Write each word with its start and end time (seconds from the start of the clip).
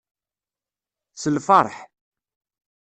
S 1.13 1.23
lfeṛḥ. 1.35 1.75